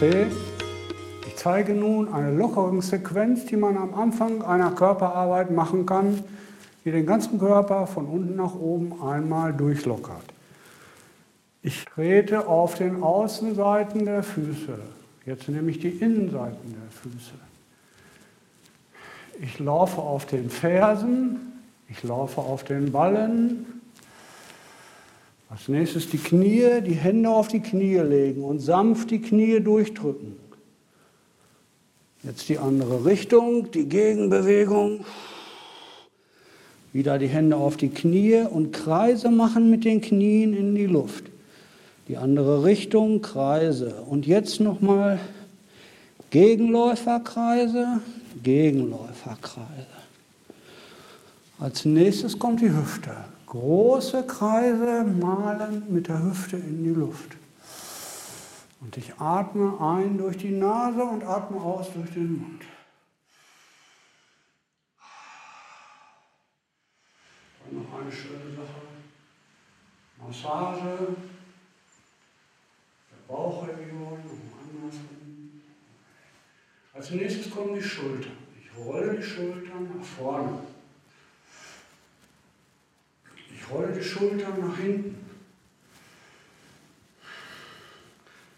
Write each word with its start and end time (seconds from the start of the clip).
Namaste. 0.00 0.26
Ich 1.26 1.36
zeige 1.36 1.74
nun 1.74 2.12
eine 2.12 2.36
Lockerungssequenz, 2.36 3.46
die 3.46 3.56
man 3.56 3.76
am 3.76 3.94
Anfang 3.94 4.42
einer 4.42 4.70
Körperarbeit 4.70 5.50
machen 5.50 5.86
kann, 5.86 6.22
die 6.84 6.90
den 6.90 7.06
ganzen 7.06 7.38
Körper 7.38 7.86
von 7.86 8.06
unten 8.06 8.36
nach 8.36 8.54
oben 8.54 9.02
einmal 9.02 9.52
durchlockert. 9.52 10.24
Ich 11.62 11.84
trete 11.84 12.46
auf 12.46 12.76
den 12.76 13.02
Außenseiten 13.02 14.04
der 14.04 14.22
Füße. 14.22 14.78
Jetzt 15.24 15.48
nehme 15.48 15.70
ich 15.70 15.80
die 15.80 15.88
Innenseiten 15.88 16.74
der 16.74 16.90
Füße. 16.90 17.34
Ich 19.40 19.58
laufe 19.58 20.00
auf 20.00 20.26
den 20.26 20.48
Fersen, 20.48 21.52
ich 21.88 22.02
laufe 22.02 22.40
auf 22.40 22.64
den 22.64 22.92
Ballen, 22.92 23.75
als 25.48 25.68
nächstes 25.68 26.10
die 26.10 26.18
Knie, 26.18 26.80
die 26.84 26.94
Hände 26.94 27.30
auf 27.30 27.48
die 27.48 27.60
Knie 27.60 27.98
legen 27.98 28.42
und 28.42 28.58
sanft 28.58 29.10
die 29.10 29.20
Knie 29.20 29.60
durchdrücken. 29.60 30.36
Jetzt 32.22 32.48
die 32.48 32.58
andere 32.58 33.04
Richtung, 33.04 33.70
die 33.70 33.88
Gegenbewegung. 33.88 35.04
Wieder 36.92 37.18
die 37.18 37.28
Hände 37.28 37.56
auf 37.56 37.76
die 37.76 37.90
Knie 37.90 38.40
und 38.40 38.72
Kreise 38.72 39.30
machen 39.30 39.70
mit 39.70 39.84
den 39.84 40.00
Knien 40.00 40.52
in 40.54 40.74
die 40.74 40.86
Luft. 40.86 41.24
Die 42.08 42.16
andere 42.16 42.64
Richtung, 42.64 43.22
Kreise. 43.22 44.02
Und 44.08 44.26
jetzt 44.26 44.60
nochmal 44.60 45.20
Gegenläuferkreise, 46.30 48.00
Gegenläuferkreise. 48.42 49.86
Als 51.58 51.84
nächstes 51.84 52.38
kommt 52.38 52.60
die 52.60 52.72
Hüfte 52.72 53.14
große 53.46 54.26
Kreise 54.26 55.04
malen 55.04 55.92
mit 55.92 56.08
der 56.08 56.22
Hüfte 56.22 56.56
in 56.56 56.84
die 56.84 56.90
Luft. 56.90 57.36
Und 58.80 58.96
ich 58.96 59.18
atme 59.18 59.80
ein 59.80 60.18
durch 60.18 60.36
die 60.36 60.50
Nase 60.50 61.02
und 61.02 61.24
atme 61.24 61.60
aus 61.60 61.92
durch 61.92 62.10
den 62.10 62.38
Mund. 62.38 62.62
Dann 67.64 67.82
noch 67.82 68.00
eine 68.00 68.12
schöne 68.12 68.54
Sache. 68.54 68.82
Massage 70.24 71.16
der 73.10 73.34
Bauchregion, 73.34 74.18
andersrum. 74.18 75.62
Als 76.92 77.10
nächstes 77.10 77.50
kommen 77.50 77.74
die 77.74 77.82
Schultern. 77.82 78.36
Ich 78.60 78.78
rolle 78.78 79.16
die 79.16 79.22
Schultern 79.22 79.90
nach 79.96 80.04
vorne. 80.04 80.60
Rolle 83.70 83.92
die 83.92 84.02
Schultern 84.02 84.60
nach 84.60 84.76
hinten. 84.78 85.16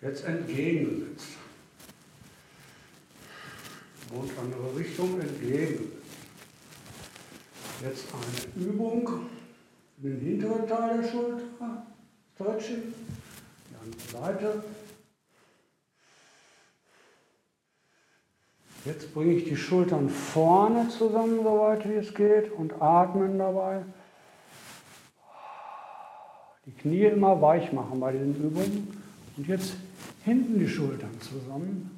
Jetzt 0.00 0.24
entgegengesetzt. 0.24 1.28
Und 4.12 4.30
andere 4.38 4.76
Richtung 4.76 5.20
entgegengesetzt. 5.20 6.02
Jetzt 7.82 8.04
eine 8.12 8.64
Übung 8.64 9.28
den 10.02 10.20
hinteren 10.20 10.66
Teil 10.66 11.00
der 11.00 11.08
Schulter. 11.08 11.86
Stretching. 12.34 12.94
Die 13.70 13.76
andere 13.82 14.34
Seite. 14.34 14.64
Jetzt 18.84 19.14
bringe 19.14 19.34
ich 19.34 19.44
die 19.44 19.56
Schultern 19.56 20.08
vorne 20.08 20.88
zusammen, 20.88 21.40
soweit 21.42 21.88
wie 21.88 21.94
es 21.94 22.12
geht, 22.14 22.50
und 22.50 22.82
atmen 22.82 23.38
dabei. 23.38 23.84
Die 26.66 26.72
Knie 26.72 27.04
immer 27.04 27.40
weich 27.40 27.72
machen 27.72 27.98
bei 27.98 28.12
den 28.12 28.34
Übungen. 28.34 28.96
Und 29.36 29.48
jetzt 29.48 29.74
hinten 30.24 30.58
die 30.58 30.68
Schultern 30.68 31.20
zusammen. 31.20 31.90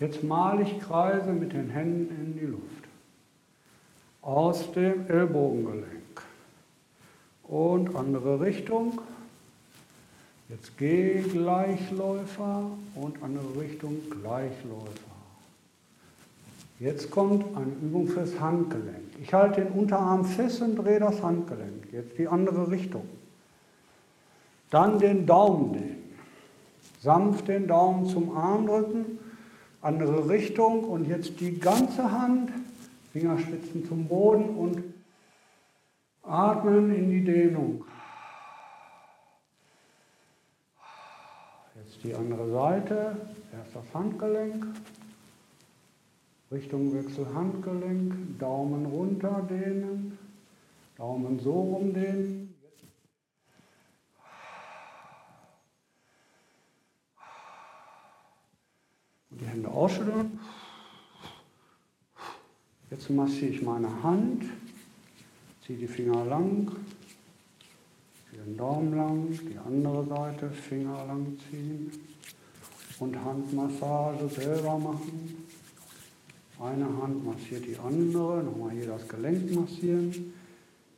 Jetzt 0.00 0.22
male 0.22 0.62
ich 0.62 0.78
Kreise 0.80 1.32
mit 1.32 1.52
den 1.52 1.70
Händen 1.70 2.14
in 2.24 2.38
die 2.38 2.46
Luft. 2.46 2.64
Aus 4.22 4.70
dem 4.72 5.08
Ellbogengelenk. 5.08 6.22
Und 7.44 7.96
andere 7.96 8.40
Richtung. 8.40 9.00
Jetzt 10.48 10.76
Gleichläufer 10.78 12.70
und 12.94 13.22
andere 13.22 13.60
Richtung 13.60 13.98
Gleichläufer. 14.08 15.07
Jetzt 16.78 17.10
kommt 17.10 17.56
eine 17.56 17.72
Übung 17.82 18.06
fürs 18.06 18.38
Handgelenk. 18.38 19.18
Ich 19.20 19.34
halte 19.34 19.62
den 19.62 19.72
Unterarm 19.72 20.24
fest 20.24 20.62
und 20.62 20.76
drehe 20.76 21.00
das 21.00 21.22
Handgelenk. 21.22 21.92
Jetzt 21.92 22.16
die 22.18 22.28
andere 22.28 22.70
Richtung. 22.70 23.08
Dann 24.70 24.98
den 24.98 25.26
Daumen 25.26 25.72
dehnen. 25.72 26.14
Sanft 27.00 27.48
den 27.48 27.66
Daumen 27.66 28.06
zum 28.06 28.36
Arm 28.36 28.66
drücken. 28.66 29.18
Andere 29.80 30.28
Richtung 30.28 30.84
und 30.84 31.06
jetzt 31.06 31.40
die 31.40 31.58
ganze 31.58 32.10
Hand, 32.10 32.50
Fingerspitzen 33.12 33.86
zum 33.86 34.06
Boden 34.06 34.50
und 34.56 34.82
atmen 36.22 36.94
in 36.94 37.10
die 37.10 37.24
Dehnung. 37.24 37.84
Jetzt 41.76 42.04
die 42.04 42.14
andere 42.14 42.50
Seite, 42.50 43.16
erst 43.52 43.74
das 43.74 43.94
Handgelenk, 43.94 44.66
Richtungwechsel 46.50 47.26
Handgelenk, 47.34 48.38
Daumen 48.38 48.86
runter 48.86 49.46
dehnen, 49.48 50.16
Daumen 50.96 51.38
so 51.38 51.52
rumdehnen. 51.52 52.54
Und 59.30 59.40
die 59.40 59.46
Hände 59.46 59.68
ausschütteln. 59.68 60.40
Jetzt 62.90 63.10
massiere 63.10 63.52
ich 63.52 63.62
meine 63.62 64.02
Hand, 64.02 64.44
ziehe 65.60 65.78
die 65.78 65.86
Finger 65.86 66.24
lang, 66.24 66.72
den 68.32 68.56
Daumen 68.56 68.96
lang, 68.96 69.38
die 69.46 69.58
andere 69.58 70.06
Seite, 70.06 70.48
Finger 70.48 71.04
lang 71.04 71.38
ziehen 71.50 71.92
und 72.98 73.22
Handmassage 73.22 74.26
selber 74.30 74.78
machen. 74.78 75.46
Eine 76.60 76.86
Hand 77.00 77.24
massiert 77.24 77.64
die 77.66 77.78
andere, 77.78 78.42
nochmal 78.42 78.72
hier 78.72 78.88
das 78.88 79.06
Gelenk 79.06 79.54
massieren. 79.54 80.34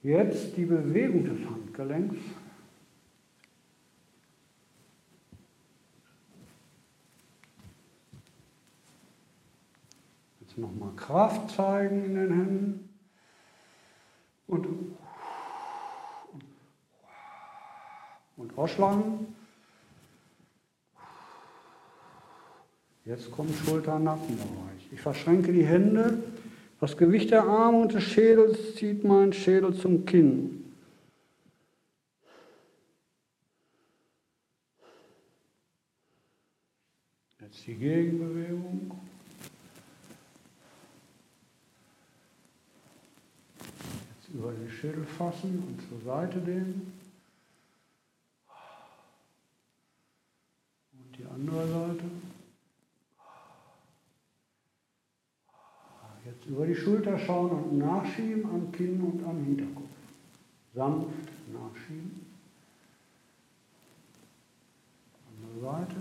Jetzt 0.03 0.56
die 0.56 0.65
Bewegung 0.65 1.25
des 1.25 1.47
Handgelenks. 1.47 2.16
Jetzt 10.41 10.56
nochmal 10.56 10.94
Kraft 10.97 11.50
zeigen 11.50 12.06
in 12.06 12.15
den 12.15 12.32
Händen. 12.32 12.88
Und, 14.47 14.66
und 18.38 18.56
ausschlagen. 18.56 19.30
Jetzt 23.06 23.31
kommt 23.31 23.55
Schulter-Nackenbereich. 23.65 24.88
Ich 24.93 25.00
verschränke 25.00 25.53
die 25.53 25.65
Hände. 25.65 26.22
Das 26.81 26.97
Gewicht 26.97 27.31
der 27.31 27.44
Arme 27.44 27.78
und 27.78 27.94
des 27.94 28.05
Schädels 28.05 28.75
zieht 28.75 29.05
meinen 29.05 29.33
Schädel 29.33 29.75
zum 29.75 30.05
Kinn. 30.05 30.72
Jetzt 37.41 37.66
die 37.66 37.75
Gegenbewegung. 37.75 38.93
Jetzt 43.59 44.34
über 44.34 44.53
den 44.53 44.71
Schädel 44.71 45.04
fassen 45.04 45.65
und 45.66 45.89
zur 45.89 46.01
Seite 46.04 46.39
dehnen. 46.39 46.92
Und 50.92 51.19
die 51.19 51.25
andere 51.25 51.66
Seite. 51.66 52.04
Jetzt 56.30 56.47
über 56.47 56.65
die 56.65 56.77
Schulter 56.77 57.18
schauen 57.18 57.50
und 57.50 57.78
nachschieben 57.78 58.44
am 58.44 58.71
Kinn 58.71 59.00
und 59.00 59.24
am 59.24 59.44
Hinterkopf. 59.44 59.88
Sanft 60.72 61.09
nachschieben. 61.53 62.24
Andere 65.42 65.72
Seite. 65.72 65.97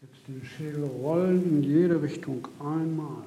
Jetzt 0.00 0.26
den 0.26 0.44
Schädel 0.44 0.82
rollen 0.82 1.44
in 1.44 1.62
jede 1.62 2.02
Richtung 2.02 2.48
einmal. 2.58 3.22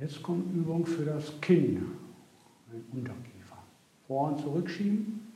Jetzt 0.00 0.22
kommt 0.22 0.50
Übung 0.54 0.86
für 0.86 1.04
das 1.04 1.38
Kinn, 1.42 1.92
ein 2.72 2.84
Unterkinn. 2.90 3.41
Und 4.12 4.40
zurückschieben. 4.40 5.26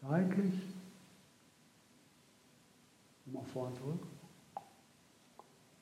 Seitlich. 0.00 0.54
Mal 3.26 3.42
vor 3.52 3.66
und 3.66 3.76
zurück. 3.76 4.06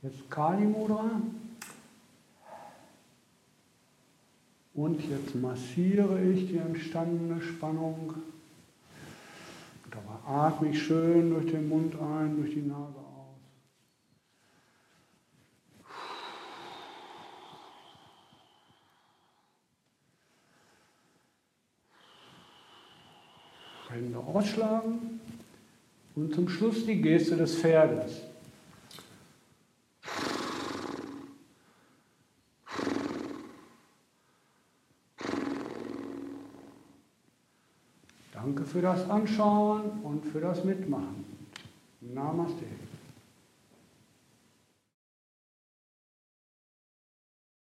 Jetzt 0.03 0.31
Kali 0.31 0.65
Mudra. 0.65 1.21
Und 4.73 5.07
jetzt 5.11 5.35
massiere 5.35 6.23
ich 6.23 6.49
die 6.49 6.57
entstandene 6.57 7.43
Spannung. 7.43 8.15
Dabei 9.91 10.27
atme 10.27 10.71
ich 10.71 10.83
schön 10.83 11.31
durch 11.31 11.51
den 11.51 11.69
Mund 11.69 11.95
ein, 12.01 12.37
durch 12.37 12.55
die 12.55 12.63
Nase 12.63 12.97
aus. 12.97 13.11
Hände 23.91 24.19
ausschlagen 24.19 25.21
und 26.15 26.35
zum 26.35 26.49
Schluss 26.49 26.87
die 26.87 27.01
Geste 27.01 27.37
des 27.37 27.57
Pferdes. 27.57 28.23
Danke 38.33 38.65
für 38.65 38.81
das 38.81 39.09
Anschauen 39.11 40.01
und 40.03 40.25
für 40.25 40.41
das 40.41 40.65
Mitmachen. 40.65 41.25
Namaste. 42.01 42.65